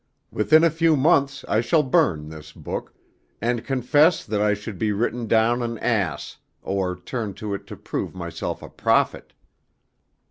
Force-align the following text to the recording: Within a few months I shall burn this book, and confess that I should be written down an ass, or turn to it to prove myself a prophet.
Within 0.31 0.63
a 0.63 0.71
few 0.71 0.95
months 0.97 1.45
I 1.47 1.61
shall 1.61 1.83
burn 1.83 2.29
this 2.29 2.51
book, 2.53 2.95
and 3.39 3.63
confess 3.63 4.25
that 4.25 4.41
I 4.41 4.55
should 4.55 4.79
be 4.79 4.91
written 4.91 5.27
down 5.27 5.61
an 5.61 5.77
ass, 5.77 6.37
or 6.63 6.95
turn 6.95 7.35
to 7.35 7.53
it 7.53 7.67
to 7.67 7.77
prove 7.77 8.15
myself 8.15 8.63
a 8.63 8.69
prophet. 8.69 9.33